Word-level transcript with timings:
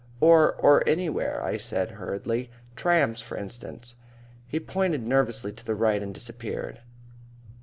"Or 0.19 0.53
or 0.55 0.83
anywhere," 0.89 1.43
I 1.43 1.57
said 1.57 1.91
hurriedly. 1.91 2.49
"Trams, 2.75 3.21
for 3.21 3.37
instance." 3.37 3.97
He 4.47 4.59
pointed 4.59 5.05
nervously 5.05 5.51
to 5.53 5.63
the 5.63 5.75
right 5.75 6.01
and 6.01 6.11
disappeared. 6.11 6.79